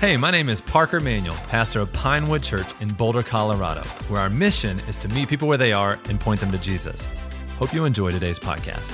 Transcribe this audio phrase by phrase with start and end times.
[0.00, 4.30] Hey, my name is Parker Manuel, pastor of Pinewood Church in Boulder, Colorado, where our
[4.30, 7.06] mission is to meet people where they are and point them to Jesus.
[7.58, 8.90] Hope you enjoy today's podcast.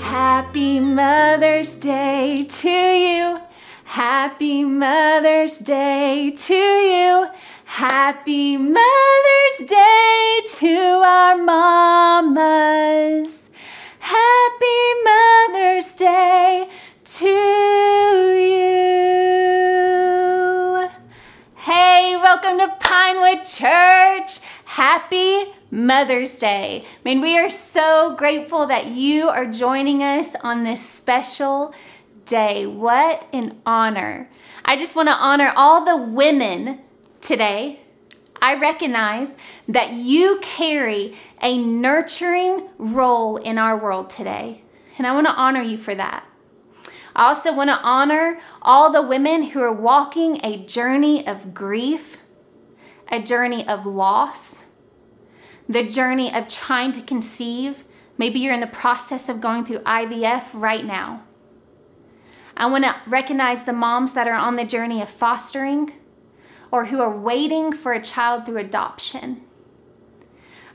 [0.00, 3.38] Happy Mother's Day to you.
[3.84, 7.26] Happy Mother's Day to you.
[7.66, 13.50] Happy Mother's Day to our mamas.
[13.98, 16.70] Happy Mother's Day
[17.04, 17.32] to you.
[21.56, 24.38] Hey, welcome to Pinewood Church.
[24.64, 26.84] Happy Mother's Day.
[26.84, 31.74] I mean, we are so grateful that you are joining us on this special
[32.24, 32.66] day.
[32.66, 34.30] What an honor.
[34.64, 36.82] I just want to honor all the women
[37.20, 37.80] today.
[38.40, 39.36] I recognize
[39.68, 44.62] that you carry a nurturing role in our world today,
[44.98, 46.26] and I want to honor you for that.
[47.14, 52.20] I also want to honor all the women who are walking a journey of grief,
[53.08, 54.64] a journey of loss,
[55.68, 57.84] the journey of trying to conceive.
[58.16, 61.22] Maybe you're in the process of going through IVF right now.
[62.56, 65.92] I want to recognize the moms that are on the journey of fostering
[66.70, 69.42] or who are waiting for a child through adoption.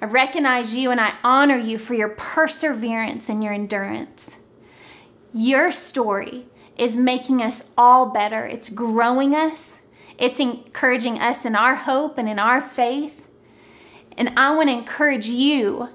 [0.01, 4.37] I recognize you and I honor you for your perseverance and your endurance.
[5.37, 6.47] Your story
[6.79, 8.47] is making us all better.
[8.47, 9.77] It's growing us,
[10.17, 13.21] it's encouraging us in our hope and in our faith.
[14.17, 15.89] And I want to encourage you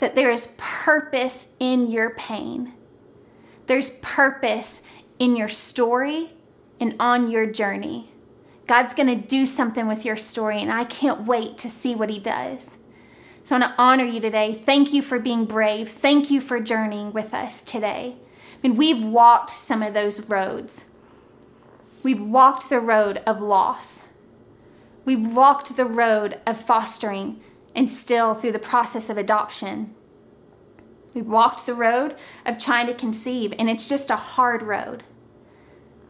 [0.00, 2.72] that there is purpose in your pain.
[3.66, 4.82] There's purpose
[5.20, 6.32] in your story
[6.80, 8.10] and on your journey.
[8.66, 12.10] God's going to do something with your story, and I can't wait to see what
[12.10, 12.78] He does.
[13.44, 14.54] So I want to honor you today.
[14.54, 15.88] Thank you for being brave.
[15.88, 18.16] Thank you for journeying with us today.
[18.62, 20.86] I mean, we've walked some of those roads.
[22.02, 24.08] We've walked the road of loss.
[25.04, 27.40] We've walked the road of fostering
[27.74, 29.94] and still through the process of adoption.
[31.14, 32.14] We've walked the road
[32.46, 35.02] of trying to conceive, and it's just a hard road.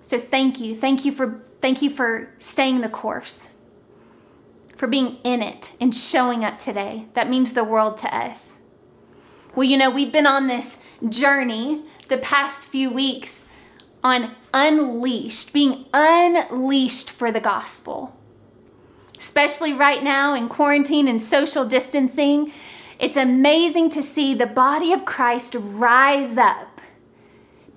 [0.03, 0.75] So thank you.
[0.75, 3.49] Thank you for thank you for staying the course.
[4.77, 7.07] For being in it and showing up today.
[7.15, 8.58] That means the world to us.
[9.59, 13.45] Well, you know, we've been on this journey the past few weeks
[14.05, 18.17] on unleashed, being unleashed for the gospel.
[19.19, 22.53] Especially right now in quarantine and social distancing,
[23.01, 26.81] it's amazing to see the body of Christ rise up.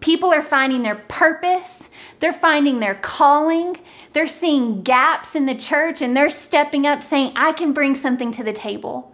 [0.02, 3.78] People are finding their purpose, they're finding their calling,
[4.14, 8.30] they're seeing gaps in the church, and they're stepping up saying, I can bring something
[8.34, 9.11] to the table.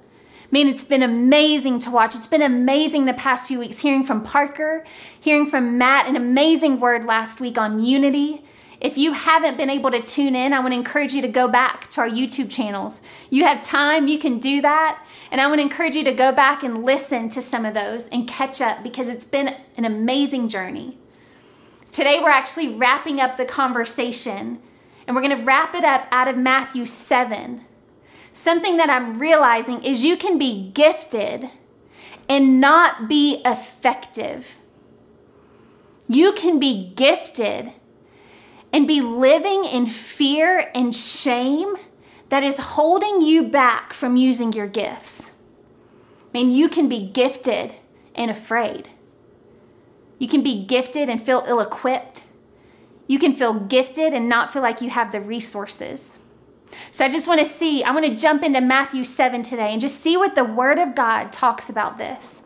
[0.47, 2.15] I mean, it's been amazing to watch.
[2.15, 4.85] It's been amazing the past few weeks hearing from Parker,
[5.19, 8.45] hearing from Matt, an amazing word last week on unity.
[8.79, 11.49] If you haven't been able to tune in, I want to encourage you to go
[11.49, 13.01] back to our YouTube channels.
[13.29, 15.03] You have time, you can do that.
[15.31, 18.07] And I want to encourage you to go back and listen to some of those
[18.07, 20.97] and catch up because it's been an amazing journey.
[21.91, 24.61] Today, we're actually wrapping up the conversation
[25.05, 27.65] and we're going to wrap it up out of Matthew 7.
[28.37, 31.49] Something that I'm realizing is you can be gifted
[32.29, 34.57] and not be effective.
[36.07, 37.71] You can be gifted
[38.71, 41.77] and be living in fear and shame
[42.29, 45.31] that is holding you back from using your gifts.
[46.29, 47.73] I mean, you can be gifted
[48.13, 48.87] and afraid.
[50.19, 52.21] You can be gifted and feel ill equipped.
[53.07, 56.19] You can feel gifted and not feel like you have the resources.
[56.91, 59.81] So I just want to see, I want to jump into Matthew 7 today and
[59.81, 62.41] just see what the Word of God talks about this.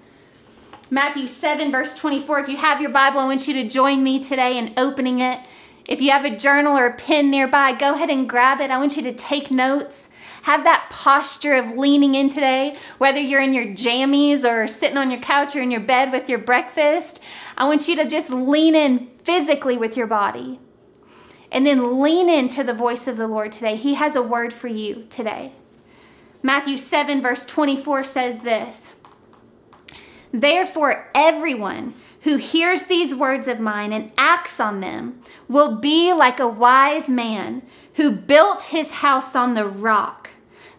[0.89, 2.39] Matthew 7, verse 24.
[2.39, 5.39] If you have your Bible, I want you to join me today in opening it.
[5.85, 8.71] If you have a journal or a pen nearby, go ahead and grab it.
[8.71, 10.09] I want you to take notes.
[10.43, 15.11] Have that posture of leaning in today, whether you're in your jammies or sitting on
[15.11, 17.21] your couch or in your bed with your breakfast.
[17.57, 20.59] I want you to just lean in physically with your body.
[21.51, 23.75] And then lean into the voice of the Lord today.
[23.75, 25.51] He has a word for you today.
[26.43, 28.91] Matthew 7, verse 24 says this
[30.33, 36.39] Therefore, everyone who hears these words of mine and acts on them will be like
[36.39, 37.63] a wise man
[37.95, 40.29] who built his house on the rock.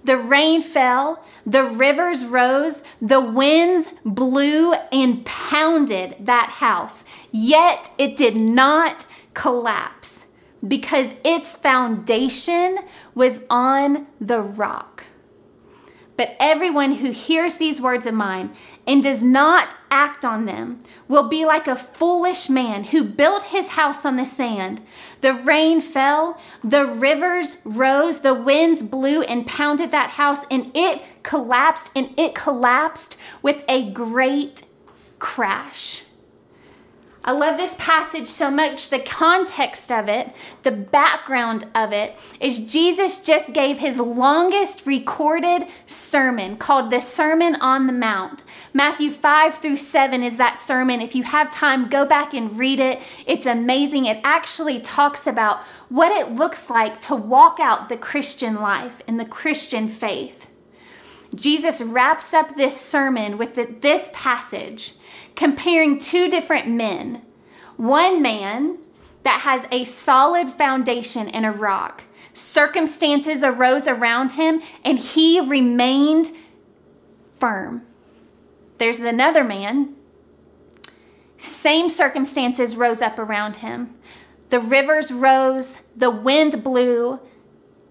[0.04, 8.16] The rain fell, the rivers rose, the winds blew and pounded that house, yet it
[8.16, 10.21] did not collapse
[10.66, 12.78] because its foundation
[13.14, 15.06] was on the rock.
[16.16, 18.54] But everyone who hears these words of mine
[18.86, 23.68] and does not act on them will be like a foolish man who built his
[23.68, 24.82] house on the sand.
[25.20, 31.02] The rain fell, the rivers rose, the winds blew and pounded that house, and it
[31.22, 34.64] collapsed, and it collapsed with a great
[35.18, 36.02] crash.
[37.24, 38.88] I love this passage so much.
[38.88, 40.32] The context of it,
[40.64, 47.54] the background of it, is Jesus just gave his longest recorded sermon called the Sermon
[47.56, 48.42] on the Mount.
[48.74, 51.00] Matthew 5 through 7 is that sermon.
[51.00, 53.00] If you have time, go back and read it.
[53.24, 54.06] It's amazing.
[54.06, 55.60] It actually talks about
[55.90, 60.48] what it looks like to walk out the Christian life and the Christian faith.
[61.34, 64.92] Jesus wraps up this sermon with the, this passage
[65.34, 67.22] comparing two different men.
[67.76, 68.78] One man
[69.22, 72.04] that has a solid foundation in a rock.
[72.32, 76.30] Circumstances arose around him and he remained
[77.38, 77.82] firm.
[78.78, 79.94] There's another man.
[81.36, 83.94] Same circumstances rose up around him.
[84.50, 87.20] The rivers rose, the wind blew,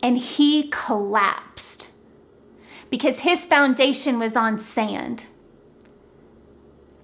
[0.02, 1.91] and he collapsed
[2.92, 5.26] because his foundation was on sand.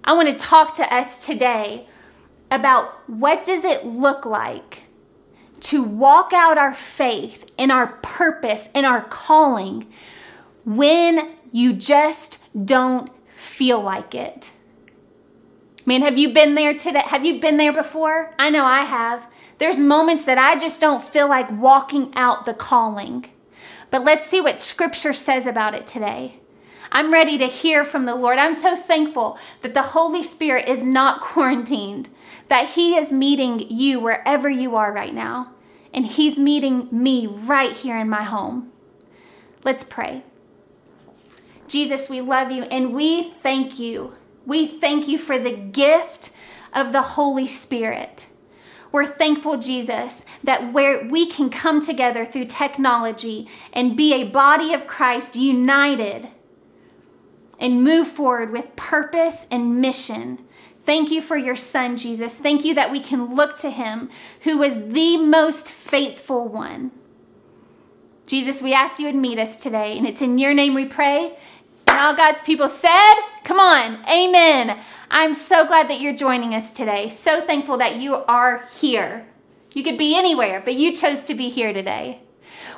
[0.03, 1.87] I want to talk to us today
[2.51, 4.83] about what does it look like
[5.61, 9.87] to walk out our faith and our purpose and our calling
[10.65, 14.51] when you just don't feel like it.
[15.85, 17.01] Man, have you been there today?
[17.05, 18.33] Have you been there before?
[18.37, 19.31] I know I have.
[19.57, 23.25] There's moments that I just don't feel like walking out the calling.
[23.89, 26.39] But let's see what scripture says about it today.
[26.91, 28.37] I'm ready to hear from the Lord.
[28.37, 32.09] I'm so thankful that the Holy Spirit is not quarantined,
[32.47, 35.51] that He is meeting you wherever you are right now,
[35.93, 38.71] and He's meeting me right here in my home.
[39.63, 40.23] Let's pray.
[41.67, 44.13] Jesus, we love you and we thank you.
[44.45, 46.31] We thank you for the gift
[46.71, 48.27] of the Holy Spirit.
[48.97, 54.73] We're thankful, Jesus, that where we can come together through technology and be a body
[54.73, 56.29] of Christ united
[57.59, 60.43] and move forward with purpose and mission.
[60.83, 62.39] Thank you for your son, Jesus.
[62.39, 64.09] Thank you that we can look to him,
[64.41, 66.89] who was the most faithful one.
[68.25, 71.37] Jesus, we ask you to meet us today, and it's in your name we pray.
[71.97, 74.79] And all God's people said, Come on, amen.
[75.09, 77.09] I'm so glad that you're joining us today.
[77.09, 79.25] So thankful that you are here.
[79.73, 82.21] You could be anywhere, but you chose to be here today.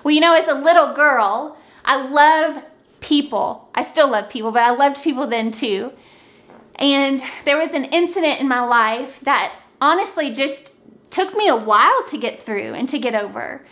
[0.06, 2.64] Well, you know, as a little girl, I love
[3.02, 3.70] people.
[3.76, 5.92] I still love people, but I loved people then too.
[6.76, 10.76] And there was an incident in my life that honestly just
[11.10, 13.66] took me a while to get through and to get over.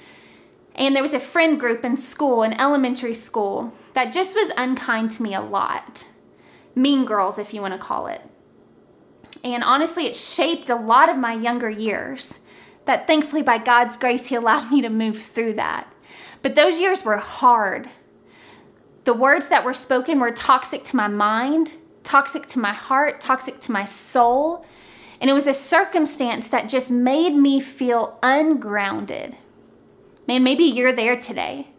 [0.75, 5.11] And there was a friend group in school, in elementary school, that just was unkind
[5.11, 6.07] to me a lot.
[6.75, 8.21] Mean girls, if you want to call it.
[9.43, 12.39] And honestly, it shaped a lot of my younger years.
[12.85, 15.91] That thankfully, by God's grace, He allowed me to move through that.
[16.41, 17.89] But those years were hard
[19.07, 23.57] the words that were spoken were toxic to my mind, toxic to my heart, toxic
[23.61, 24.65] to my soul.
[25.21, 29.37] And it was a circumstance that just made me feel ungrounded.
[30.27, 31.69] Man, maybe you're there today.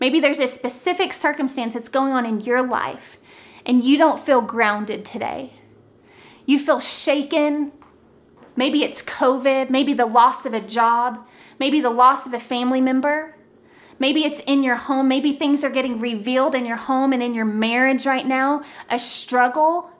[0.00, 3.18] Maybe there's a specific circumstance that's going on in your life
[3.64, 5.54] and you don't feel grounded today.
[6.46, 7.72] You feel shaken.
[8.54, 11.26] Maybe it's COVID, maybe the loss of a job,
[11.58, 13.36] maybe the loss of a family member.
[13.98, 15.08] Maybe it's in your home.
[15.08, 18.98] Maybe things are getting revealed in your home and in your marriage right now, a
[18.98, 19.90] struggle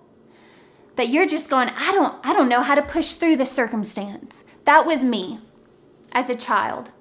[0.97, 4.45] that you're just going, I don't I don't know how to push through this circumstance.
[4.65, 5.41] That was me
[6.13, 6.93] as a child.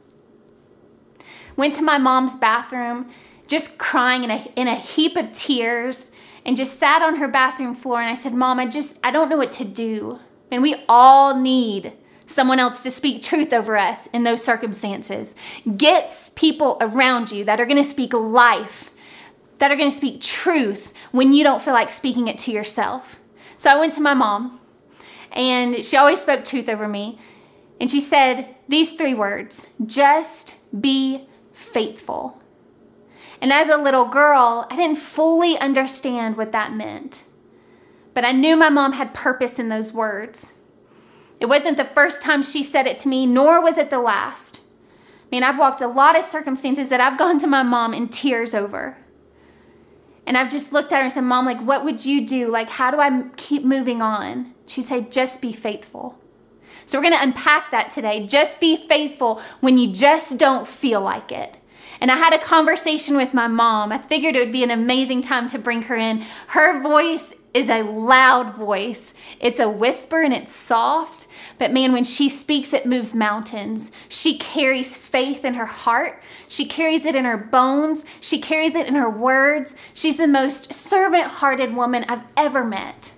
[1.56, 3.10] Went to my mom's bathroom,
[3.48, 6.12] just crying in a in a heap of tears
[6.46, 9.30] and just sat on her bathroom floor and I said, "Mom, I just I don't
[9.30, 10.20] know what to do."
[10.52, 11.94] And we all need
[12.28, 15.36] someone else to speak truth over us in those circumstances.
[15.78, 18.92] Get people around you that are going to speak life,
[19.60, 23.20] that are going to speak truth when you don't feel like speaking it to yourself.
[23.58, 24.60] So I went to my mom,
[25.32, 27.20] and she always spoke truth over me.
[27.80, 32.42] And she said these three words just be faithful.
[33.42, 37.24] And as a little girl, I didn't fully understand what that meant.
[38.14, 40.54] But I knew my mom had purpose in those words.
[41.40, 44.62] It wasn't the first time she said it to me, nor was it the last.
[45.24, 48.08] I mean, I've walked a lot of circumstances that I've gone to my mom in
[48.08, 48.98] tears over.
[50.26, 52.48] And I've just looked at her and said, Mom, like, what would you do?
[52.48, 54.54] Like, how do I keep moving on?
[54.66, 56.18] She said, just be faithful.
[56.86, 58.26] So we're going to unpack that today.
[58.28, 61.58] Just be faithful when you just don't feel like it.
[62.02, 63.92] And I had a conversation with my mom.
[63.92, 66.26] I figured it would be an amazing time to bring her in.
[66.48, 71.28] Her voice is a loud voice, it's a whisper and it's soft.
[71.58, 73.94] But man, when she speaks, it moves mountains.
[74.10, 76.22] She carries faith in her heart.
[76.50, 78.04] She carries it in her bones.
[78.20, 79.74] She carries it in her words.
[79.94, 83.14] She's the most servant hearted woman I've ever met.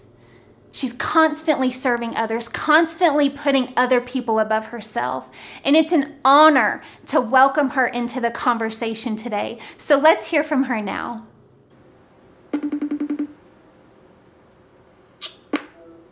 [0.72, 5.32] She's constantly serving others, constantly putting other people above herself.
[5.64, 9.60] And it's an honor to welcome her into the conversation today.
[9.78, 11.26] So let's hear from her now.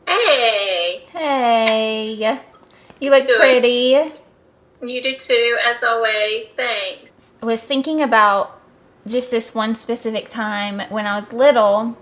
[0.07, 1.05] Hey.
[1.11, 2.39] Hey.
[2.99, 3.39] You look Good.
[3.39, 4.13] pretty.
[4.81, 6.51] You do too, as always.
[6.51, 7.13] Thanks.
[7.41, 8.59] I was thinking about
[9.05, 11.95] just this one specific time when I was little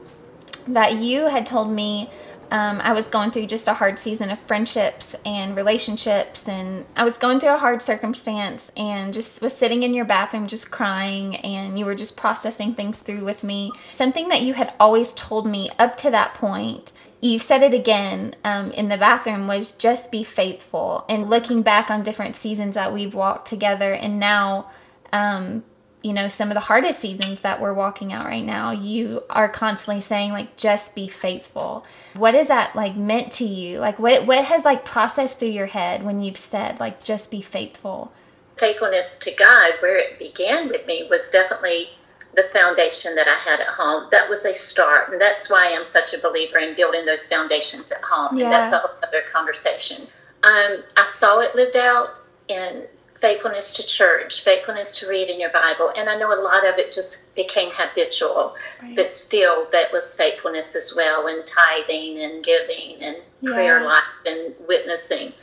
[0.67, 2.09] that you had told me
[2.53, 7.03] um, I was going through just a hard season of friendships and relationships, and I
[7.03, 11.35] was going through a hard circumstance and just was sitting in your bathroom just crying,
[11.37, 13.71] and you were just processing things through with me.
[13.89, 16.91] Something that you had always told me up to that point.
[17.21, 21.05] You said it again um, in the bathroom was just be faithful.
[21.09, 24.69] And looking back on different seasons that we've walked together, and now
[25.11, 25.63] um,
[26.03, 29.49] you know some of the hardest seasons that we're walking out right now you are
[29.49, 34.27] constantly saying like just be faithful what is that like meant to you like what
[34.27, 38.11] what has like processed through your head when you've said like just be faithful
[38.57, 41.89] Faithfulness to God, where it began with me, was definitely
[42.35, 44.09] the foundation that I had at home.
[44.11, 47.91] That was a start, and that's why I'm such a believer in building those foundations
[47.91, 48.37] at home.
[48.37, 48.45] Yeah.
[48.45, 50.03] And that's a whole other conversation.
[50.43, 52.09] Um, I saw it lived out
[52.47, 56.77] in faithfulness to church, faithfulness to reading your Bible, and I know a lot of
[56.77, 58.95] it just became habitual, Right.
[58.95, 64.53] but still, that was faithfulness as well, and tithing and giving and prayer life and
[64.67, 65.33] witnessing.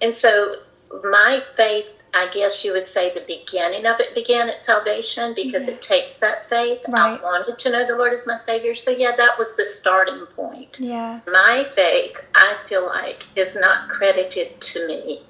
[0.00, 0.56] And so,
[1.04, 5.66] my faith, I guess you would say the beginning of it began at salvation because
[5.68, 5.74] Yeah.
[5.74, 6.80] it takes that faith.
[6.88, 7.18] Right.
[7.20, 8.74] I wanted to know the Lord as my Savior.
[8.74, 10.78] So, yeah, that was the starting point.
[10.80, 15.22] yeah My faith, I feel like, is not credited to me.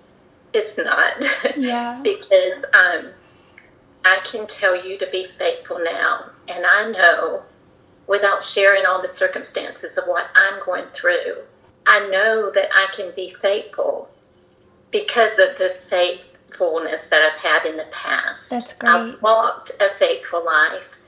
[0.53, 1.25] It's not.
[1.57, 2.01] Yeah.
[2.05, 3.11] because um,
[4.05, 6.31] I can tell you to be faithful now.
[6.47, 7.43] And I know,
[8.07, 11.37] without sharing all the circumstances of what I'm going through,
[11.87, 14.09] I know that I can be faithful
[14.91, 18.51] because of the faithfulness that I've had in the past.
[18.51, 18.91] That's great.
[18.91, 20.99] I've walked a faithful life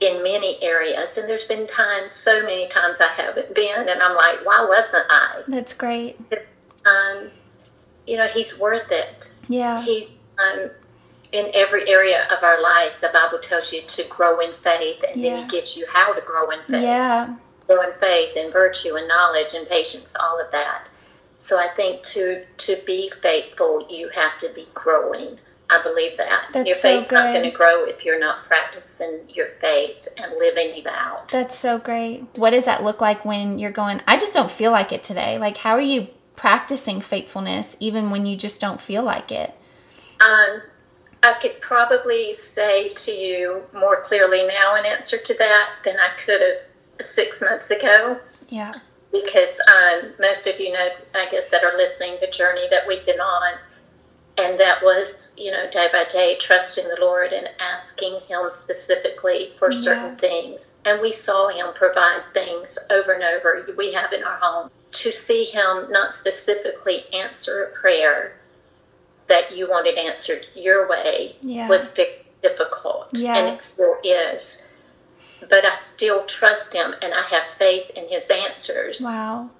[0.00, 4.14] in many areas, and there's been times, so many times I haven't been, and I'm
[4.14, 5.40] like, why wasn't I?
[5.48, 6.18] that's great
[6.84, 7.30] Um,
[8.06, 9.34] you know, He's worth it.
[9.48, 10.08] yeah He's
[10.38, 10.70] um,
[11.32, 13.00] in every area of our life.
[13.00, 16.20] The Bible tells you to grow in faith, and then He gives you how to
[16.20, 16.82] grow in faith.
[16.82, 17.34] yeah
[17.66, 20.88] Grow in faith and virtue and knowledge and patience, all of that.
[21.34, 25.38] So I think to to be faithful, you have to be growing.
[25.68, 29.22] I believe that That's your so faith's not going to grow if you're not practicing
[29.28, 31.26] your faith and living it out.
[31.28, 34.70] that's so great what does that look like when you're going i just don't feel
[34.70, 36.06] like it today like how are you
[36.46, 39.52] practicing faithfulness even when you just don't feel like it
[40.20, 40.62] Um,
[41.24, 46.10] I could probably say to you more clearly now in answer to that than I
[46.16, 48.20] could have six months ago.
[48.48, 48.70] yeah
[49.10, 53.04] Because um, most of you know, I guess, that are listening, the journey that we've
[53.04, 53.58] been on.
[54.38, 59.50] And that was, you know, day by day, trusting the Lord and asking Him specifically
[59.58, 59.78] for Yeah.
[59.78, 60.76] certain things.
[60.84, 63.66] And we saw Him provide things over and over.
[63.76, 64.70] We have in our home.
[65.02, 68.36] To see Him not specifically answer a prayer
[69.26, 71.68] that you wanted answered your way Yeah.
[71.68, 73.08] was very difficult.
[73.12, 73.36] Yeah.
[73.36, 74.64] And it still is.
[75.48, 79.50] But I still trust Him and I have faith in His answers wow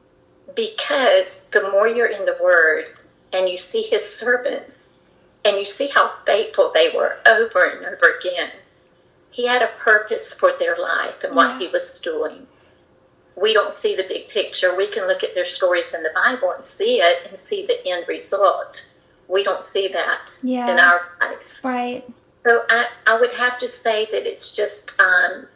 [0.54, 2.98] because the more you're in the Word
[3.32, 4.92] and you see His servants
[5.44, 8.50] and you see how faithful they were over and over again,
[9.30, 12.46] He had a purpose for their life and what He was doing.
[13.36, 14.74] We don't see the big picture.
[14.76, 17.86] We can look at their stories in the Bible and see it and see the
[17.86, 18.88] end result.
[19.28, 20.70] We don't see that Yeah.
[20.72, 21.60] in our lives.
[21.62, 22.02] right
[22.44, 25.46] So I, I would have to say that it's just um,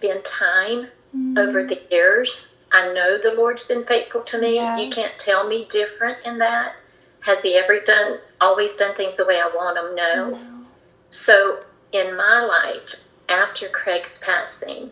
[0.00, 0.88] been time
[1.36, 2.62] over the years.
[2.70, 4.56] I know the Lord's been faithful to me.
[4.56, 4.76] Yeah.
[4.78, 6.74] You can't tell me different in that.
[7.20, 9.94] Has He ever done, always done things the way I want them?
[9.94, 10.30] No.
[10.30, 10.66] no.
[11.10, 12.94] So in my life,
[13.30, 14.90] after Craig's passing,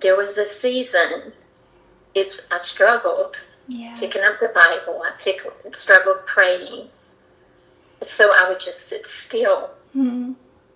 [0.00, 1.32] there was a season.
[2.14, 3.36] It's I struggled
[3.68, 5.02] yeah picking up the Bible.
[5.04, 5.40] I pick,
[5.72, 6.90] struggled praying.
[8.02, 10.34] So I would just sit still Mhm.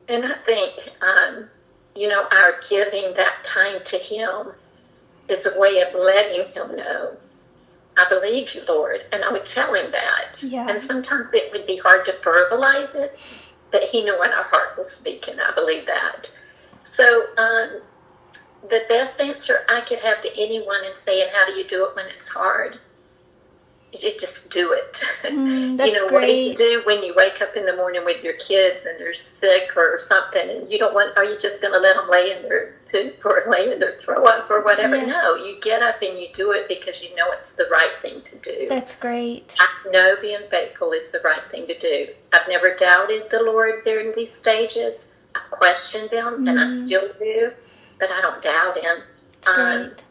[0.09, 1.49] and I think, um,
[1.95, 4.53] you know, our giving that time to Him
[5.29, 7.17] is a way of letting Him know,
[7.97, 9.07] I believe you, Lord.
[9.13, 10.43] And I would tell Him that.
[10.43, 10.67] Yeah.
[10.69, 13.19] And sometimes it would be hard to verbalize it,
[13.71, 15.41] but He knew when our heart was speaking.
[15.41, 16.31] I believe that.
[16.83, 17.81] So, um,
[18.69, 21.97] the best answer I could have to anyone in saying, How do you do it
[21.97, 22.79] when it's hard?
[24.03, 25.03] you just do it.
[25.25, 26.21] Mm, that's you know, great.
[26.21, 28.99] what do you do when you wake up in the morning with your kids and
[29.01, 32.11] they're sick or something and you don't want, are you just going to let them
[32.11, 34.97] lay in their poop or lay in their throw up or whatever?
[34.97, 35.07] Yeah.
[35.07, 38.21] No, you get up and you do it because you know it's the right thing
[38.21, 38.67] to do.
[38.69, 39.55] That's great.
[39.59, 42.09] I know being faithful is the right thing to do.
[42.35, 45.15] I've never doubted the Lord during these stages.
[45.35, 46.85] I've questioned Him, and I Mhm.
[46.87, 47.51] still do,
[47.99, 49.03] but I don't doubt Him.
[49.43, 50.03] That's Um, great.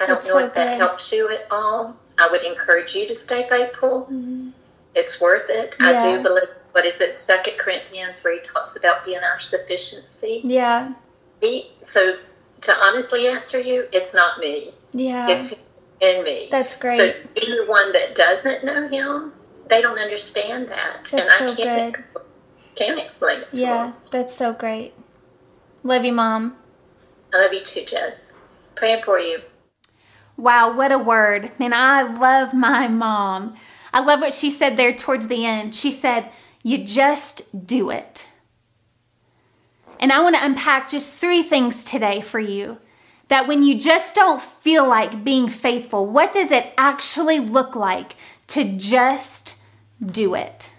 [0.00, 0.78] I don't That's know so if that good.
[0.78, 1.96] helps you at all.
[2.18, 4.08] I would encourage you to stay faithful.
[4.10, 4.52] Mhm.
[4.94, 5.74] It's worth it.
[5.80, 6.48] I do believe.
[6.72, 7.18] What is it?
[7.18, 10.40] Second Corinthians, where he talks about being our sufficiency.
[10.44, 10.92] Yeah.
[11.40, 12.18] He, so,
[12.60, 14.74] to honestly answer you, it's not me.
[14.92, 15.28] Yeah.
[15.30, 15.54] It's
[16.00, 16.48] in me.
[16.50, 16.96] That's great.
[16.96, 19.32] So anyone that doesn't know him,
[19.68, 22.04] they don't understand that, That's and I so can't good.
[22.76, 23.76] can't explain it to yeah.
[23.84, 23.94] them.
[24.10, 24.94] That's so great.
[25.82, 26.56] Love you, Mom.
[27.32, 28.34] I love you too, Jess.
[28.74, 29.40] Praying for you.
[30.36, 31.50] Wow, what a word.
[31.58, 33.56] Man, I love my mom.
[33.92, 35.74] I love what she said there towards the end.
[35.74, 36.30] She said,
[36.62, 38.26] You just do it.
[40.00, 42.78] And I want to unpack just three things today for you.
[43.28, 48.14] That when you just don't feel like being faithful, what does it actually look like
[48.48, 49.56] to just
[50.04, 50.70] do it?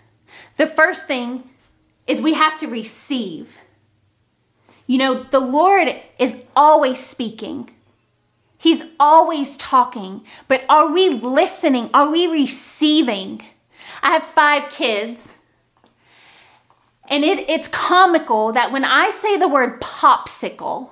[0.57, 1.49] The first thing
[2.07, 3.58] is we have to receive.
[4.89, 7.69] You know, the Lord is always speaking.
[8.57, 11.91] He's always talking, but are we listening?
[11.93, 13.43] Are we receiving?
[14.01, 15.35] I have five kids,
[17.07, 20.89] and it, it's comical that when I say the word popsicle,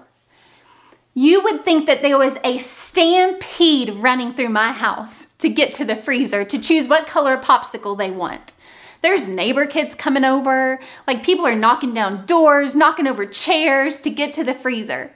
[1.16, 5.84] you would think that there was a stampede running through my house to get to
[5.84, 8.54] the freezer to choose what color popsicle they want.
[9.01, 14.10] There's neighbor kids coming over, like people are knocking down doors, knocking over chairs to
[14.10, 15.13] get to the freezer.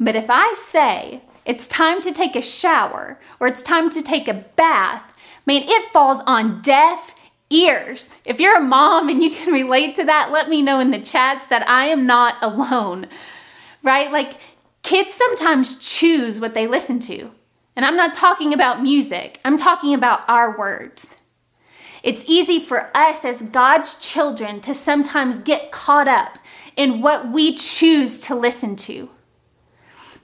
[0.00, 4.28] But if I say it's time to take a shower or it's time to take
[4.28, 5.16] a bath,
[5.46, 7.14] man, it falls on deaf
[7.50, 8.16] ears.
[8.24, 11.00] If you're a mom and you can relate to that, let me know in the
[11.00, 13.06] chats that I am not alone,
[13.82, 14.12] right?
[14.12, 14.38] Like
[14.82, 17.30] kids sometimes choose what they listen to.
[17.74, 21.16] And I'm not talking about music, I'm talking about our words.
[22.02, 26.38] It's easy for us as God's children to sometimes get caught up
[26.76, 29.10] in what we choose to listen to.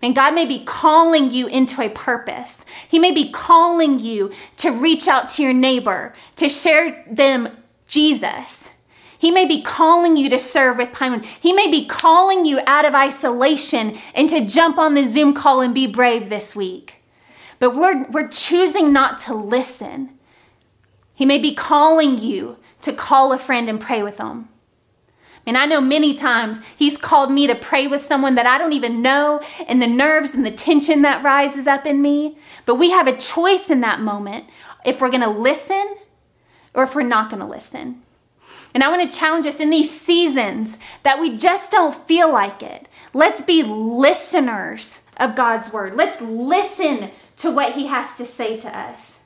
[0.01, 2.67] And God may be calling you into a purpose.
[2.89, 7.49] He may be calling you to reach out to your neighbor, to share them
[7.87, 8.71] Jesus.
[9.19, 11.25] He may be calling you to serve with Pinewood.
[11.25, 15.63] He may be calling you out of isolation and to jump on the Zoom call
[15.63, 17.03] and be brave this week.
[17.59, 20.19] But we're, we're choosing not to listen.
[21.15, 24.49] He may be calling you to call a friend and pray with them.
[25.47, 28.73] And I know many times he's called me to pray with someone that I don't
[28.73, 32.39] even know, and the nerves and the tension that rises up in me.
[32.65, 34.47] But we have a choice in that moment
[34.85, 35.97] if we're going to listen
[36.73, 38.03] or if we're not going to listen.
[38.73, 42.63] And I want to challenge us in these seasons that we just don't feel like
[42.63, 42.89] it.
[43.13, 45.95] Let's be listeners of God's word.
[45.95, 49.21] Let's listen to what he has to say to us.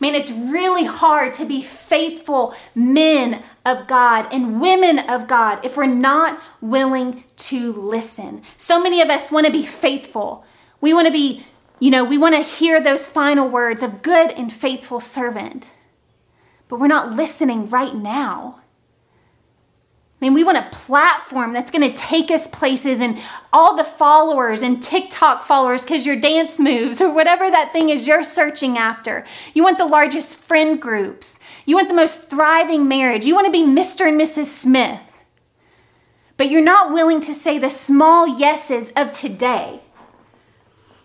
[0.00, 5.76] Man, it's really hard to be faithful men of God and women of God if
[5.76, 8.42] we're not willing to listen.
[8.56, 10.44] So many of us want to be faithful.
[10.80, 11.44] We want to be,
[11.80, 15.68] you know, we want to hear those final words of good and faithful servant.
[16.68, 18.60] But we're not listening right now.
[20.20, 23.20] I mean, we want a platform that's going to take us places and
[23.52, 28.08] all the followers and TikTok followers because your dance moves or whatever that thing is
[28.08, 29.24] you're searching after.
[29.54, 31.38] You want the largest friend groups.
[31.66, 33.26] You want the most thriving marriage.
[33.26, 34.08] You want to be Mr.
[34.08, 34.46] and Mrs.
[34.46, 35.00] Smith.
[36.36, 39.82] But you're not willing to say the small yeses of today.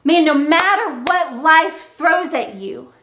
[0.03, 2.93] Man, no matter what life throws at you,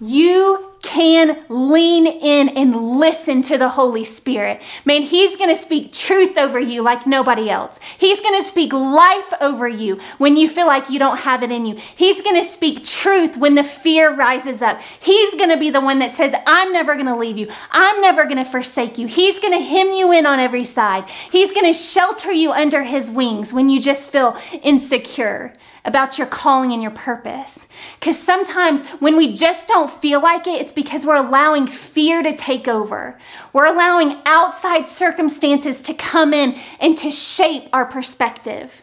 [0.00, 4.62] you can lean in and listen to the Holy Spirit.
[4.84, 7.80] Man, He's going to speak truth over you like nobody else.
[7.98, 11.50] He's going to speak life over you when you feel like you don't have it
[11.50, 11.74] in you.
[11.74, 14.80] He's going to speak truth when the fear rises up.
[14.80, 17.48] He's going to be the one that says, I'm never going to leave you.
[17.70, 19.06] I'm never going to forsake you.
[19.06, 21.08] He's going to hem you in on every side.
[21.30, 25.52] He's going to shelter you under His wings when you just feel insecure
[25.84, 27.66] about your calling and your purpose.
[27.98, 32.34] Because sometimes when we just don't feel like it, it's because we're allowing fear to
[32.34, 33.18] take over.
[33.52, 38.82] We're allowing outside circumstances to come in and to shape our perspective.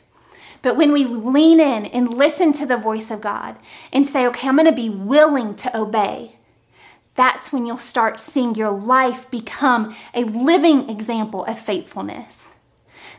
[0.61, 3.55] But when we lean in and listen to the voice of God
[3.93, 6.37] and say, okay, I'm going to be willing to obey,
[7.13, 12.47] that's when you'll start seeing your life become a living example of faithfulness.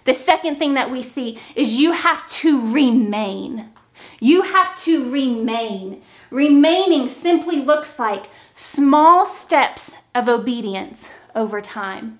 [0.06, 3.70] The second thing that we see is you have to remain.
[4.20, 6.02] You have to remain.
[6.30, 12.18] Remaining simply looks like small steps of obedience over time.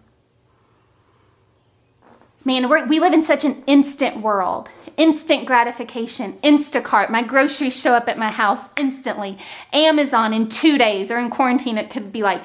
[2.45, 4.69] Man, we live in such an instant world.
[4.97, 7.11] Instant gratification, Instacart.
[7.11, 9.37] My groceries show up at my house instantly.
[9.73, 12.45] Amazon in two days, or in quarantine, it could be like,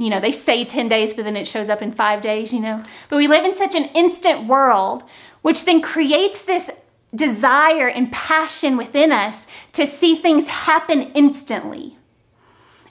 [0.00, 2.60] you know, they say 10 days, but then it shows up in five days, you
[2.60, 2.82] know.
[3.10, 5.04] But we live in such an instant world,
[5.42, 6.70] which then creates this
[7.14, 11.98] desire and passion within us to see things happen instantly.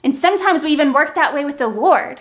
[0.04, 2.20] And sometimes we even work that way with the Lord.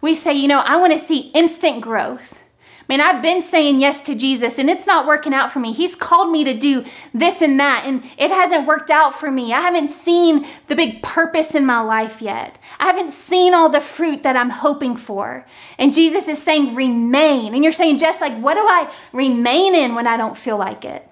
[0.00, 2.40] We say, you know, I want to see instant growth.
[2.90, 5.72] Man, I've been saying yes to Jesus and it's not working out for me.
[5.72, 9.52] He's called me to do this and that and it hasn't worked out for me.
[9.52, 12.58] I haven't seen the big purpose in my life yet.
[12.80, 15.46] I haven't seen all the fruit that I'm hoping for.
[15.78, 17.54] And Jesus is saying, remain.
[17.54, 20.84] And you're saying, just like, what do I remain in when I don't feel like
[20.84, 21.08] it?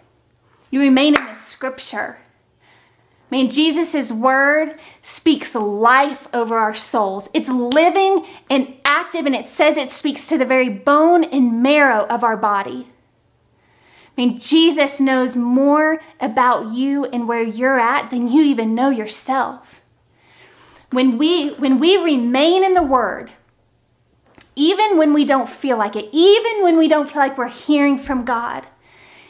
[0.72, 2.18] You remain in the scripture.
[3.30, 7.28] Man, Jesus' word speaks life over our souls.
[7.34, 12.06] It's living and active, and it says it speaks to the very bone and marrow
[12.06, 12.86] of our body.
[14.16, 18.88] I mean, Jesus knows more about you and where you're at than you even know
[18.88, 19.82] yourself.
[20.90, 23.30] When we, when we remain in the Word,
[24.56, 27.98] even when we don't feel like it, even when we don't feel like we're hearing
[27.98, 28.66] from God,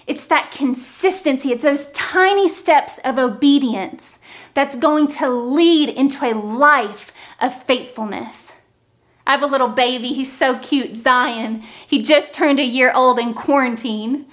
[0.09, 4.19] it's that consistency, it's those tiny steps of obedience
[4.55, 8.55] that's going to lead into a life of faithfulness.
[9.27, 11.63] I have a little baby, he's so cute, Zion.
[11.87, 14.25] He just turned a year old in quarantine.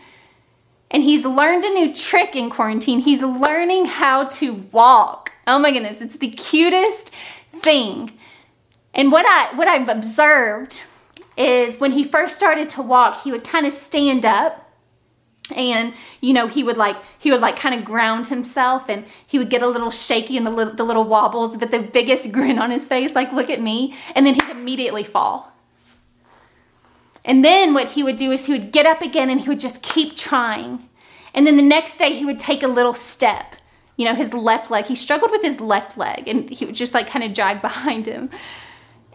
[0.89, 2.99] And he's learned a new trick in quarantine.
[2.99, 5.33] He's learning how to walk.
[5.45, 7.11] Oh my goodness, it's the cutest
[7.51, 8.13] thing.
[8.93, 10.79] And what I what I've observed
[11.35, 14.64] is when he first started to walk, he would kind of stand up
[15.55, 19.37] and you know he would like he would like kind of ground himself and he
[19.37, 22.57] would get a little shaky and the little, the little wobbles but the biggest grin
[22.57, 25.51] on his face like look at me and then he'd immediately fall.
[27.27, 29.59] And then what he would do is he would get up again and he would
[29.59, 30.87] just keep trying.
[31.33, 33.55] And then the next day he would take a little step
[33.97, 34.85] you know his left leg.
[34.85, 38.05] He struggled with his left leg and he would just like kind of drag behind
[38.05, 38.29] him.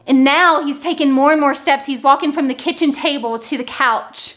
[0.07, 1.87] And now he's taking more and more steps.
[1.87, 4.37] He's walking from the kitchen table to the couch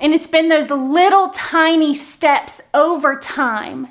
[0.00, 3.88] and it's been those little tiny steps over time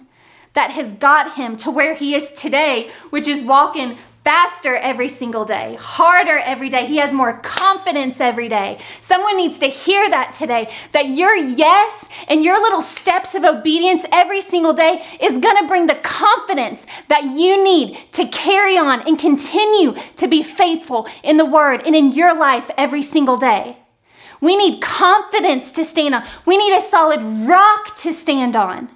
[0.53, 5.45] that has got him to where he is today, which is walking faster every single
[5.45, 6.85] day, harder every day.
[6.85, 8.77] He has more confidence every day.
[8.99, 14.05] Someone needs to hear that today that your yes and your little steps of obedience
[14.11, 18.99] every single day is going to bring the confidence that you need to carry on
[19.07, 23.77] and continue to be faithful in the word and in your life every single day.
[24.41, 26.23] We need confidence to stand on.
[26.45, 28.89] We need a solid rock to stand on.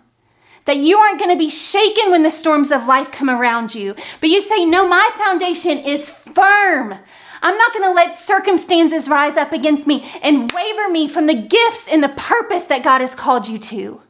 [0.66, 3.96] That you aren't going to be shaken when the storms of life come around you.
[4.20, 6.96] But you say, No, my foundation is firm.
[7.42, 11.34] I'm not going to let circumstances rise up against me and waver me from the
[11.34, 14.02] gifts and the purpose that God has called you to.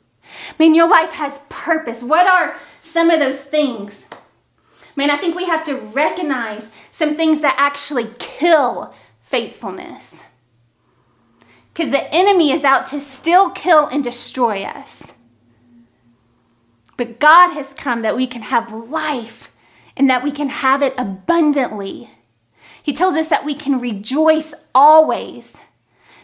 [0.60, 2.04] Man, your life has purpose.
[2.04, 4.06] What are some of those things?
[4.98, 10.26] Man, I think we have to recognize some things that actually kill faithfulness.
[11.74, 15.14] Because the enemy is out to still kill and destroy us.
[16.98, 19.52] But God has come that we can have life
[19.96, 22.10] and that we can have it abundantly.
[22.84, 25.62] He tells us that we can rejoice always.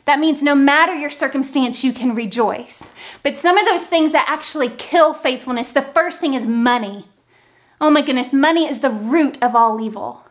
[0.05, 2.91] That means no matter your circumstance, you can rejoice.
[3.23, 7.05] But some of those things that actually kill faithfulness, the first thing is money.
[7.79, 10.25] Oh my goodness, money is the root of all evil.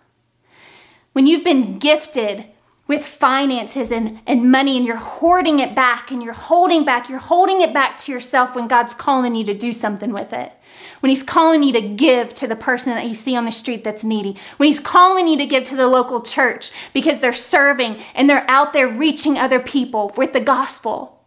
[1.13, 2.47] When you've been gifted
[2.87, 7.19] with finances and, and money and you're hoarding it back and you're holding back, you're
[7.19, 10.53] holding it back to yourself when God's calling you to do something with it.
[11.01, 13.83] When He's calling you to give to the person that you see on the street
[13.83, 14.37] that's needy.
[14.57, 18.49] When He's calling you to give to the local church because they're serving and they're
[18.49, 21.25] out there reaching other people with the gospel.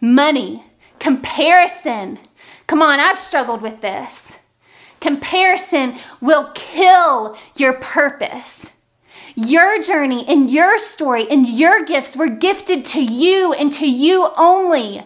[0.00, 0.64] Money,
[1.00, 2.20] comparison.
[2.66, 4.38] Come on, I've struggled with this.
[5.00, 8.70] Comparison will kill your purpose.
[9.34, 14.30] Your journey and your story and your gifts were gifted to you and to you
[14.36, 15.04] only.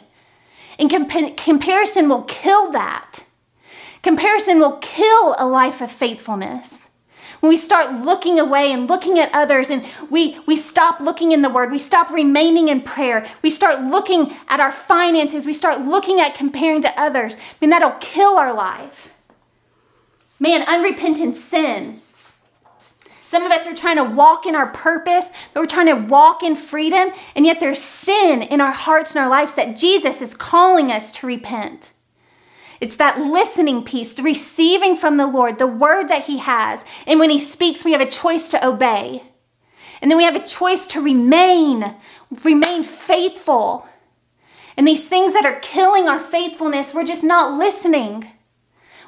[0.78, 3.24] And comp- comparison will kill that.
[4.02, 6.88] Comparison will kill a life of faithfulness.
[7.40, 11.42] When we start looking away and looking at others and we, we stop looking in
[11.42, 15.82] the word, we stop remaining in prayer, we start looking at our finances, we start
[15.82, 19.12] looking at comparing to others, I mean, that'll kill our life.
[20.40, 22.02] Man, unrepentant sin.
[23.28, 26.42] Some of us are trying to walk in our purpose, but we're trying to walk
[26.42, 30.32] in freedom, and yet there's sin in our hearts and our lives that Jesus is
[30.32, 31.92] calling us to repent.
[32.80, 36.86] It's that listening piece, the receiving from the Lord, the word that He has.
[37.06, 39.22] And when He speaks, we have a choice to obey.
[40.00, 41.96] And then we have a choice to remain,
[42.42, 43.86] remain faithful.
[44.74, 48.30] And these things that are killing our faithfulness, we're just not listening,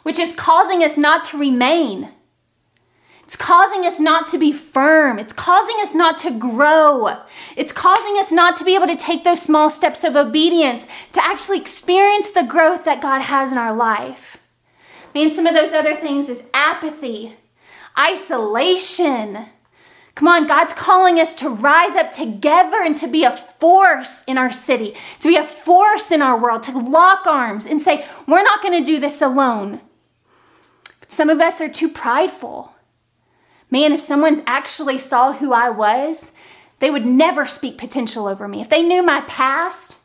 [0.02, 2.11] which is causing us not to remain.
[3.31, 5.16] It's causing us not to be firm.
[5.16, 7.16] It's causing us not to grow.
[7.57, 11.25] It's causing us not to be able to take those small steps of obedience to
[11.25, 14.38] actually experience the growth that God has in our life.
[14.75, 17.37] I mean, some of those other things is apathy,
[17.97, 19.47] isolation.
[20.16, 24.38] Come on, God's calling us to rise up together and to be a force in
[24.38, 28.43] our city, to be a force in our world, to lock arms and say, we're
[28.43, 29.81] not going to do this alone.
[30.99, 32.75] But some of us are too prideful.
[33.70, 36.33] Man, if someone actually saw who I was,
[36.80, 38.61] they would never speak potential over me.
[38.61, 39.98] If they knew my past,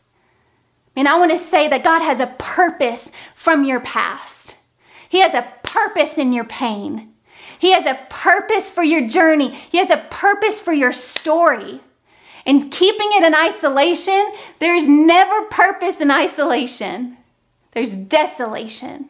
[0.95, 4.56] and I want to say that God has a purpose from your past.
[5.10, 7.13] He has a purpose in your pain.
[7.60, 9.49] He has a purpose for your journey.
[9.49, 11.82] He has a purpose for your story.
[12.45, 17.17] And keeping it in isolation, there's never purpose in isolation.
[17.71, 19.10] There's desolation.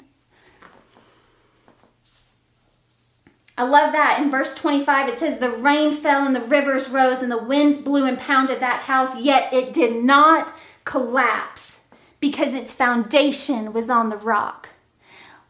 [3.58, 4.22] I love that.
[4.22, 7.78] In verse 25, it says, The rain fell and the rivers rose and the winds
[7.78, 11.82] blew and pounded that house, yet it did not collapse
[12.20, 14.70] because its foundation was on the rock.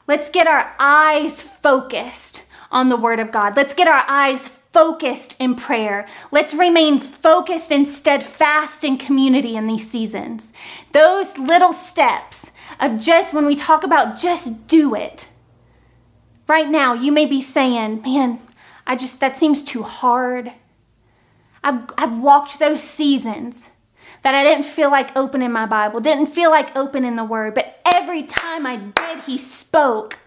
[0.08, 3.56] Let's get our eyes focused on the Word of God.
[3.56, 6.06] Let's get our eyes focused in prayer.
[6.32, 10.52] Let's remain focused and steadfast in community in these seasons.
[10.92, 15.28] Those little steps of just when we talk about just do it
[16.48, 18.40] Right now, you may be saying, man,
[18.86, 20.52] I just, that seems too hard.
[21.64, 23.70] I've, I've walked those seasons
[24.22, 27.80] that I didn't feel like opening my Bible, didn't feel like opening the Word, but
[27.86, 30.20] every time I did, He spoke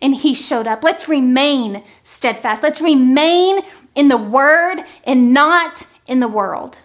[0.00, 0.82] and He showed up.
[0.82, 2.62] Let's remain steadfast.
[2.62, 3.60] Let's remain
[3.94, 6.78] in the Word and not in the world.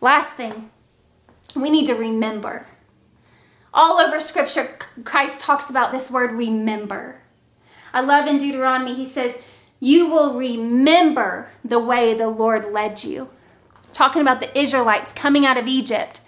[0.00, 0.70] Last thing,
[1.56, 2.66] we need to remember.
[3.72, 7.20] All over Scripture, Christ talks about this word remember.
[7.92, 9.38] I love in Deuteronomy, he says,
[9.78, 13.30] You will remember the way the Lord led you.
[13.92, 16.20] Talking about the Israelites coming out of Egypt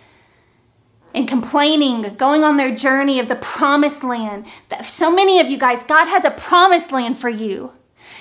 [1.14, 4.46] and complaining, going on their journey of the promised land.
[4.82, 7.72] So many of you guys, God has a promised land for you.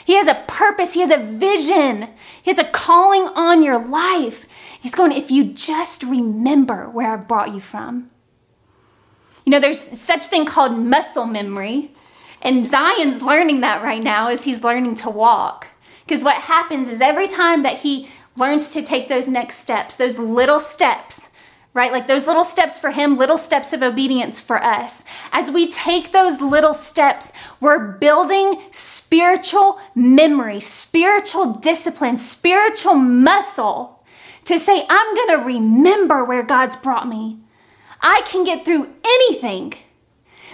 [0.03, 2.09] He has a purpose, He has a vision,
[2.41, 4.45] He has a calling on your life.
[4.81, 8.09] He's going, if you just remember where I brought you from.
[9.45, 11.93] You know, there's such thing called muscle memory.
[12.41, 15.67] And Zion's learning that right now as he's learning to walk.
[16.05, 20.17] Because what happens is every time that he learns to take those next steps, those
[20.17, 21.29] little steps,
[21.73, 21.91] right?
[21.91, 25.05] Like those little steps for him, little steps of obedience for us.
[25.31, 34.03] As we take those little steps, we're building spiritual memory, spiritual discipline, spiritual muscle
[34.45, 37.37] to say, I'm going to remember where God's brought me.
[38.01, 39.73] I can get through anything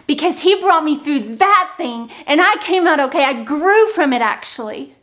[0.07, 3.23] because He brought me through that thing and I came out okay.
[3.23, 4.95] I grew from it actually.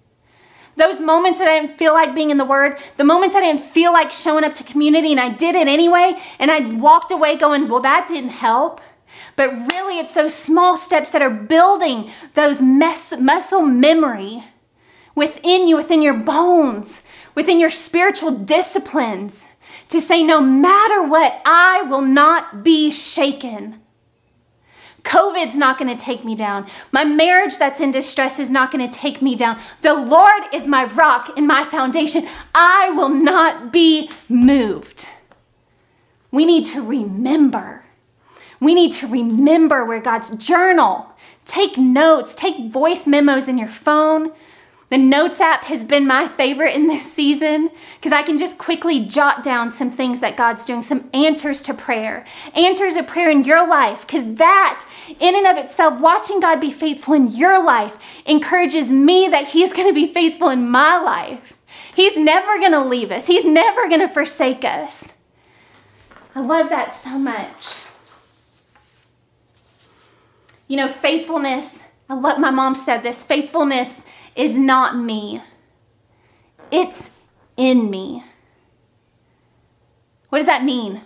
[0.76, 3.62] Those moments that I didn't feel like being in the Word, the moments I didn't
[3.62, 7.36] feel like showing up to community and I did it anyway, and I walked away
[7.36, 8.80] going, well, that didn't help.
[9.36, 14.44] But really, it's those small steps that are building those mess, muscle memory
[15.14, 17.02] within you, within your bones,
[17.36, 19.46] within your spiritual disciplines
[19.88, 23.80] to say, no matter what, I will not be shaken.
[25.04, 26.66] COVID's not going to take me down.
[26.90, 29.60] My marriage that's in distress is not going to take me down.
[29.82, 32.26] The Lord is my rock and my foundation.
[32.54, 35.06] I will not be moved.
[36.30, 37.84] We need to remember.
[38.60, 41.10] We need to remember where God's journal.
[41.44, 44.32] Take notes, take voice memos in your phone.
[44.90, 49.04] The Notes app has been my favorite in this season because I can just quickly
[49.06, 53.44] jot down some things that God's doing, some answers to prayer, answers of prayer in
[53.44, 54.84] your life, because that,
[55.18, 59.72] in and of itself, watching God be faithful in your life encourages me that He's
[59.72, 61.54] going to be faithful in my life.
[61.94, 65.14] He's never going to leave us, He's never going to forsake us.
[66.34, 67.74] I love that so much.
[70.68, 74.04] You know, faithfulness, I love my mom said this faithfulness
[74.36, 75.42] is not me,
[76.70, 77.10] it's
[77.56, 78.24] in me.
[80.28, 81.02] What does that mean?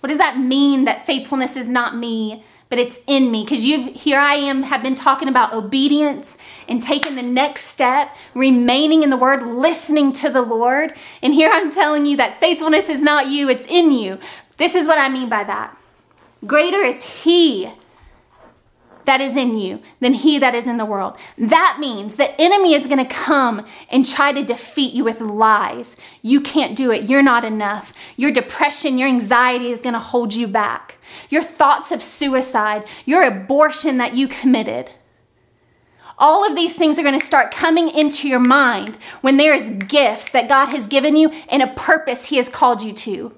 [0.00, 3.94] What does that mean that faithfulness is not me, but it's in me because you've
[3.94, 6.36] here I am have been talking about obedience
[6.68, 10.94] and taking the next step, remaining in the word, listening to the Lord.
[11.22, 14.18] And here I'm telling you that faithfulness is not you, it's in you.
[14.56, 15.76] This is what I mean by that.
[16.44, 17.70] Greater is he
[19.06, 21.16] that is in you than he that is in the world.
[21.38, 25.96] That means the enemy is going to come and try to defeat you with lies.
[26.22, 27.04] You can't do it.
[27.04, 27.92] You're not enough.
[28.16, 30.98] Your depression, your anxiety is going to hold you back.
[31.30, 34.90] Your thoughts of suicide, your abortion that you committed.
[36.18, 39.68] All of these things are going to start coming into your mind when there is
[39.86, 43.32] gifts that God has given you and a purpose he has called you to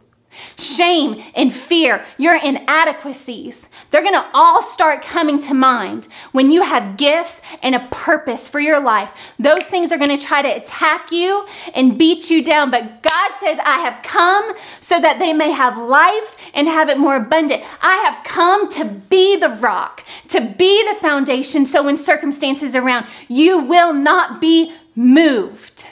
[0.56, 3.68] shame and fear, your inadequacies.
[3.90, 8.48] They're going to all start coming to mind when you have gifts and a purpose
[8.48, 9.34] for your life.
[9.38, 12.70] Those things are going to try to attack you and beat you down.
[12.70, 16.98] But God says, I have come so that they may have life and have it
[16.98, 17.62] more abundant.
[17.80, 21.66] I have come to be the rock, to be the foundation.
[21.66, 25.87] So when circumstances around, you will not be moved.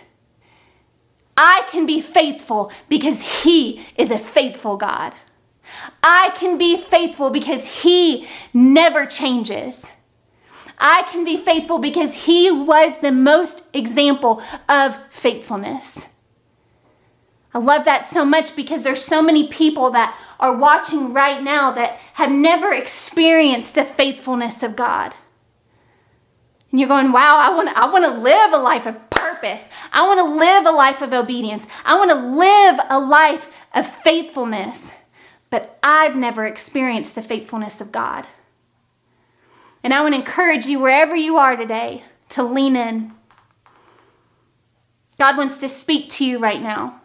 [1.36, 5.14] I can be faithful because He is a faithful God.
[6.02, 9.90] I can be faithful because He never changes.
[10.78, 16.06] I can be faithful because He was the most example of faithfulness.
[17.52, 21.72] I love that so much because there's so many people that are watching right now
[21.72, 25.14] that have never experienced the faithfulness of God.
[26.70, 29.05] And you're going, wow, I want, I want to live a life of
[29.36, 29.68] purpose.
[29.92, 31.66] I want to live a life of obedience.
[31.84, 34.92] I want to live a life of faithfulness.
[35.50, 38.26] But I've never experienced the faithfulness of God.
[39.82, 43.12] And I want to encourage you, wherever you are today, to lean in.
[45.18, 47.00] God wants to speak to you right now.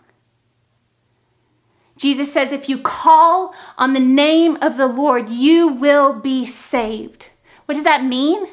[1.96, 7.30] Jesus says, if you call on the name of the Lord, you will be saved.
[7.66, 8.48] What does that mean?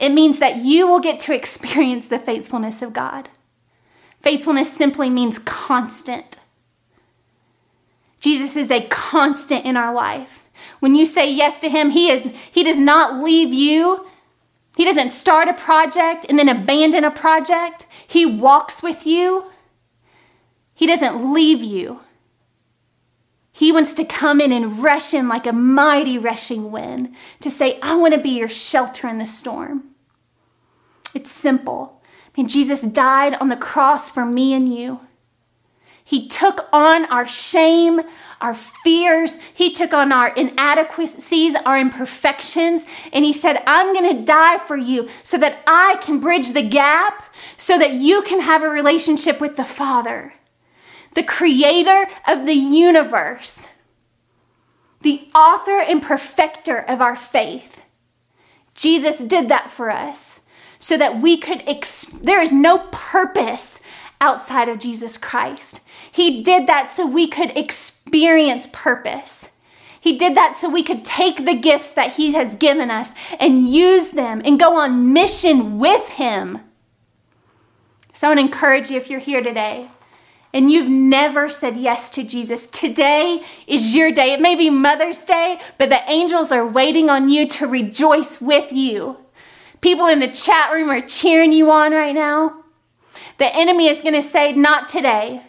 [0.00, 3.28] It means that you will get to experience the faithfulness of God.
[4.22, 6.38] Faithfulness simply means constant.
[8.18, 10.42] Jesus is a constant in our life.
[10.80, 14.06] When you say yes to him, he is he does not leave you.
[14.76, 17.86] He doesn't start a project and then abandon a project.
[18.06, 19.50] He walks with you.
[20.74, 22.00] He doesn't leave you.
[23.60, 27.78] He wants to come in and rush in like a mighty rushing wind to say,
[27.82, 29.90] I want to be your shelter in the storm.
[31.12, 32.00] It's simple.
[32.06, 35.00] I mean, Jesus died on the cross for me and you.
[36.02, 38.00] He took on our shame,
[38.40, 39.36] our fears.
[39.52, 42.86] He took on our inadequacies, our imperfections.
[43.12, 46.66] And He said, I'm going to die for you so that I can bridge the
[46.66, 47.24] gap,
[47.58, 50.32] so that you can have a relationship with the Father,
[51.14, 53.66] the creator of the universe,
[55.02, 57.84] the author and perfecter of our faith.
[58.74, 60.40] Jesus did that for us
[60.78, 61.62] so that we could,
[62.22, 63.80] there is no purpose
[64.20, 65.80] outside of Jesus Christ.
[66.10, 69.50] He did that so we could experience purpose.
[70.00, 73.66] He did that so we could take the gifts that He has given us and
[73.66, 76.60] use them and go on mission with Him.
[78.12, 79.90] So I want to encourage you if you're here today
[80.52, 84.32] and you've never said yes to Jesus, today is your day.
[84.32, 88.72] It may be Mother's Day, but the angels are waiting on you to rejoice with
[88.72, 89.16] you.
[89.80, 92.64] People in the chat room are cheering you on right now.
[93.38, 95.42] The enemy is going to say, Not today.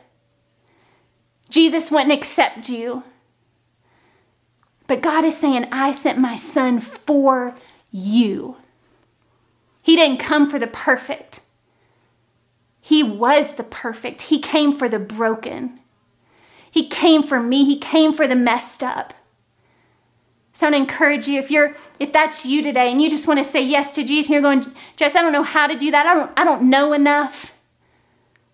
[1.49, 3.03] Jesus wouldn't accept you.
[4.87, 7.57] But God is saying, I sent my son for
[7.91, 8.57] you.
[9.81, 11.41] He didn't come for the perfect,
[12.91, 14.23] He was the perfect.
[14.23, 15.79] He came for the broken.
[16.69, 19.13] He came for me, He came for the messed up.
[20.51, 23.27] So I want to encourage you if you're if that's you today and you just
[23.27, 25.79] want to say yes to Jesus and you're going, Jess, I don't know how to
[25.79, 26.05] do that.
[26.05, 27.53] I don't I don't know enough.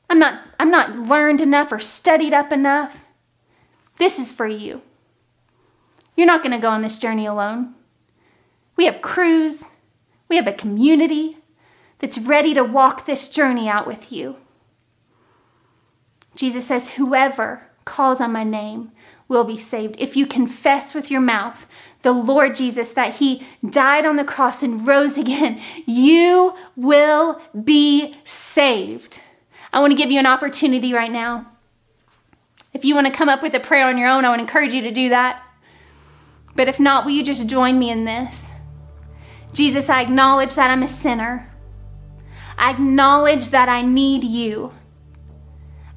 [0.08, 3.04] I'm not I'm not learned enough or studied up enough.
[3.96, 4.84] This is for you.
[6.16, 7.74] You're not going to go on this journey alone.
[8.76, 9.64] We have crews.
[10.30, 11.38] We have a community
[12.00, 14.38] that's ready to walk this journey out with you.
[16.36, 18.92] Jesus says, Whoever calls on my name
[19.28, 19.96] will be saved.
[20.00, 21.68] If you confess with your mouth
[22.04, 28.16] the Lord Jesus, that he died on the cross and rose again, you will be
[28.24, 29.22] saved.
[29.74, 31.52] I want to give you an opportunity right now.
[32.74, 34.74] If you want to come up with a prayer on your own, I would encourage
[34.74, 35.42] you to do that.
[36.56, 38.52] But if not, will you just join me in this?
[39.54, 41.52] Jesus, I acknowledge that I'm a sinner.
[42.58, 44.74] I acknowledge that I need you.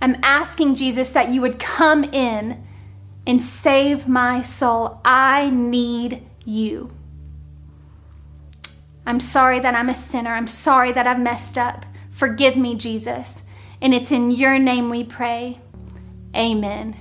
[0.02, 2.66] I'm asking Jesus that you would come in
[3.26, 5.00] and save my soul.
[5.04, 6.90] I need you.
[9.06, 10.34] I'm sorry that I'm a sinner.
[10.34, 11.86] I'm sorry that I've messed up.
[12.10, 13.42] Forgive me, Jesus.
[13.80, 15.58] And it's in your name we pray.
[16.34, 16.96] Amen.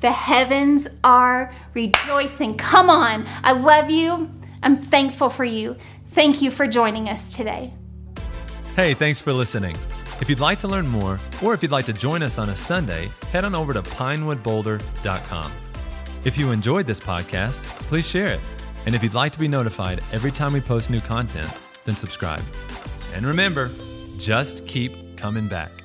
[0.00, 2.56] The heavens are rejoicing.
[2.56, 3.26] Come on.
[3.42, 4.30] I love you.
[4.62, 5.76] I'm thankful for you.
[6.10, 7.72] Thank you for joining us today.
[8.74, 9.76] Hey, thanks for listening.
[10.22, 12.56] If you'd like to learn more, or if you'd like to join us on a
[12.56, 15.52] Sunday, head on over to pinewoodboulder.com.
[16.24, 18.40] If you enjoyed this podcast, please share it.
[18.86, 21.52] And if you'd like to be notified every time we post new content,
[21.84, 22.42] then subscribe.
[23.12, 23.70] And remember,
[24.16, 25.82] just keep coming back.